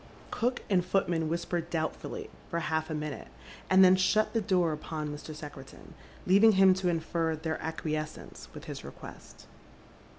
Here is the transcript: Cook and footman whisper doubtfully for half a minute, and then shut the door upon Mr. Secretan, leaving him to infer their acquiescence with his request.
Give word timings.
Cook 0.31 0.63
and 0.67 0.83
footman 0.83 1.29
whisper 1.29 1.61
doubtfully 1.61 2.31
for 2.49 2.57
half 2.57 2.89
a 2.89 2.95
minute, 2.95 3.27
and 3.69 3.83
then 3.83 3.95
shut 3.95 4.33
the 4.33 4.41
door 4.41 4.71
upon 4.71 5.09
Mr. 5.15 5.35
Secretan, 5.35 5.93
leaving 6.25 6.53
him 6.53 6.73
to 6.73 6.89
infer 6.89 7.35
their 7.35 7.61
acquiescence 7.61 8.47
with 8.51 8.63
his 8.65 8.83
request. 8.83 9.45